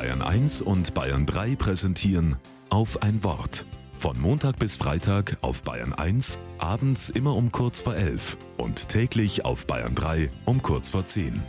Bayern 0.00 0.22
1 0.22 0.62
und 0.62 0.94
Bayern 0.94 1.26
3 1.26 1.56
präsentieren 1.56 2.36
auf 2.70 3.02
ein 3.02 3.22
Wort. 3.22 3.66
Von 3.92 4.18
Montag 4.18 4.58
bis 4.58 4.78
Freitag 4.78 5.36
auf 5.42 5.62
Bayern 5.62 5.92
1, 5.92 6.38
abends 6.56 7.10
immer 7.10 7.36
um 7.36 7.52
kurz 7.52 7.80
vor 7.80 7.94
11 7.94 8.38
und 8.56 8.88
täglich 8.88 9.44
auf 9.44 9.66
Bayern 9.66 9.94
3 9.94 10.30
um 10.46 10.62
kurz 10.62 10.88
vor 10.88 11.04
10. 11.04 11.42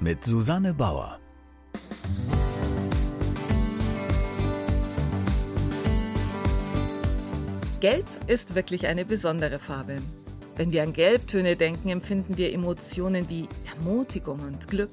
Mit 0.00 0.22
Susanne 0.26 0.74
Bauer. 0.74 1.18
Gelb 7.80 8.04
ist 8.26 8.54
wirklich 8.54 8.86
eine 8.88 9.06
besondere 9.06 9.58
Farbe. 9.58 10.02
Wenn 10.56 10.70
wir 10.70 10.82
an 10.82 10.92
Gelbtöne 10.92 11.56
denken, 11.56 11.88
empfinden 11.88 12.36
wir 12.36 12.52
Emotionen 12.52 13.30
wie 13.30 13.48
Ermutigung 13.74 14.40
und 14.40 14.68
Glück. 14.68 14.90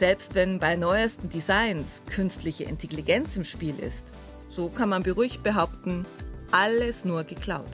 Selbst 0.00 0.34
wenn 0.34 0.58
bei 0.58 0.76
neuesten 0.76 1.28
Designs 1.28 2.00
künstliche 2.08 2.64
Intelligenz 2.64 3.36
im 3.36 3.44
Spiel 3.44 3.78
ist, 3.78 4.06
so 4.48 4.70
kann 4.70 4.88
man 4.88 5.02
beruhigt 5.02 5.42
behaupten, 5.42 6.06
alles 6.52 7.04
nur 7.04 7.24
geklaut. 7.24 7.70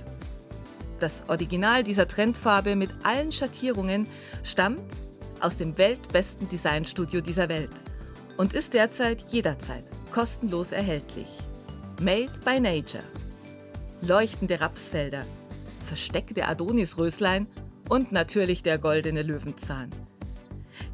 Das 0.98 1.22
Original 1.28 1.84
dieser 1.84 2.08
Trendfarbe 2.08 2.74
mit 2.74 2.90
allen 3.04 3.30
Schattierungen 3.30 4.08
stammt 4.42 4.92
aus 5.38 5.54
dem 5.54 5.78
weltbesten 5.78 6.48
Designstudio 6.48 7.20
dieser 7.20 7.48
Welt 7.48 7.70
und 8.36 8.54
ist 8.54 8.74
derzeit 8.74 9.20
jederzeit 9.30 9.84
kostenlos 10.10 10.72
erhältlich. 10.72 11.28
Made 12.00 12.32
by 12.44 12.58
Nature. 12.58 13.04
Leuchtende 14.02 14.60
Rapsfelder, 14.60 15.24
versteckte 15.86 16.48
Adonisröslein 16.48 17.46
und 17.88 18.10
natürlich 18.10 18.64
der 18.64 18.78
goldene 18.78 19.22
Löwenzahn. 19.22 19.90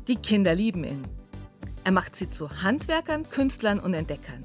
Die 0.09 0.17
Kinder 0.17 0.55
lieben 0.55 0.85
ihn. 0.85 1.22
Er 1.85 1.93
macht 1.93 2.15
sie 2.15 2.31
zu 2.31 2.63
Handwerkern, 2.63 3.29
Künstlern 3.29 3.81
und 3.81 3.95
Entdeckern. 3.95 4.45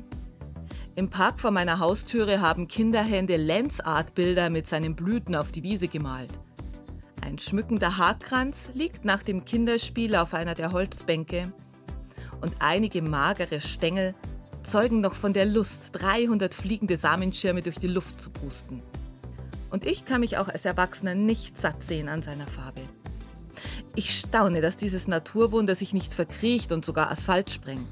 Im 0.95 1.09
Park 1.09 1.39
vor 1.39 1.51
meiner 1.51 1.77
Haustüre 1.77 2.41
haben 2.41 2.67
Kinderhände 2.67 3.35
Lensart-Bilder 3.35 4.49
mit 4.49 4.67
seinen 4.67 4.95
Blüten 4.95 5.35
auf 5.35 5.51
die 5.51 5.61
Wiese 5.61 5.87
gemalt. 5.87 6.31
Ein 7.21 7.37
schmückender 7.37 7.97
Haarkranz 7.97 8.69
liegt 8.73 9.05
nach 9.05 9.21
dem 9.21 9.45
Kinderspiel 9.45 10.15
auf 10.15 10.33
einer 10.33 10.55
der 10.55 10.71
Holzbänke 10.71 11.53
und 12.41 12.53
einige 12.59 13.03
magere 13.03 13.61
Stängel 13.61 14.15
zeugen 14.63 15.01
noch 15.01 15.13
von 15.13 15.33
der 15.33 15.45
Lust, 15.45 15.89
300 15.93 16.55
fliegende 16.55 16.97
Samenschirme 16.97 17.61
durch 17.61 17.77
die 17.77 17.87
Luft 17.87 18.19
zu 18.19 18.31
pusten. 18.31 18.81
Und 19.69 19.85
ich 19.85 20.05
kann 20.05 20.21
mich 20.21 20.37
auch 20.37 20.47
als 20.47 20.65
Erwachsener 20.65 21.13
nicht 21.13 21.59
satt 21.59 21.83
sehen 21.83 22.09
an 22.09 22.23
seiner 22.23 22.47
Farbe. 22.47 22.81
Ich 23.97 24.19
staune, 24.19 24.61
dass 24.61 24.77
dieses 24.77 25.07
Naturwunder 25.07 25.73
sich 25.73 25.91
nicht 25.91 26.13
verkriecht 26.13 26.71
und 26.71 26.85
sogar 26.85 27.09
Asphalt 27.09 27.49
sprengt. 27.49 27.89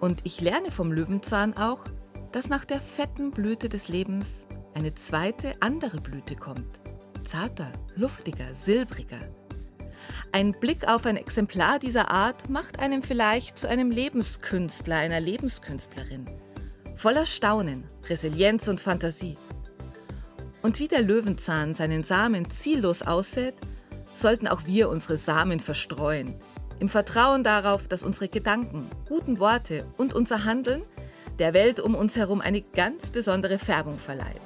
Und 0.00 0.22
ich 0.24 0.40
lerne 0.40 0.70
vom 0.70 0.90
Löwenzahn 0.90 1.54
auch, 1.54 1.80
dass 2.32 2.48
nach 2.48 2.64
der 2.64 2.80
fetten 2.80 3.30
Blüte 3.30 3.68
des 3.68 3.88
Lebens 3.88 4.46
eine 4.72 4.94
zweite, 4.94 5.54
andere 5.60 5.98
Blüte 5.98 6.34
kommt. 6.34 6.80
Zarter, 7.28 7.70
luftiger, 7.94 8.46
silbriger. 8.54 9.20
Ein 10.32 10.52
Blick 10.52 10.88
auf 10.88 11.04
ein 11.04 11.18
Exemplar 11.18 11.78
dieser 11.78 12.10
Art 12.10 12.48
macht 12.48 12.78
einem 12.78 13.02
vielleicht 13.02 13.58
zu 13.58 13.68
einem 13.68 13.90
Lebenskünstler, 13.90 14.96
einer 14.96 15.20
Lebenskünstlerin. 15.20 16.24
Voller 16.96 17.26
Staunen, 17.26 17.84
Resilienz 18.08 18.66
und 18.66 18.80
Fantasie. 18.80 19.36
Und 20.62 20.78
wie 20.78 20.88
der 20.88 21.02
Löwenzahn 21.02 21.74
seinen 21.74 22.02
Samen 22.02 22.50
ziellos 22.50 23.02
aussät, 23.02 23.56
sollten 24.14 24.48
auch 24.48 24.66
wir 24.66 24.88
unsere 24.88 25.16
Samen 25.16 25.60
verstreuen. 25.60 26.34
Im 26.78 26.88
Vertrauen 26.88 27.44
darauf, 27.44 27.88
dass 27.88 28.02
unsere 28.02 28.28
Gedanken, 28.28 28.88
guten 29.08 29.38
Worte 29.38 29.86
und 29.98 30.14
unser 30.14 30.44
Handeln 30.44 30.82
der 31.38 31.54
Welt 31.54 31.80
um 31.80 31.94
uns 31.94 32.16
herum 32.16 32.40
eine 32.40 32.60
ganz 32.60 33.10
besondere 33.10 33.58
Färbung 33.58 33.98
verleiht. 33.98 34.40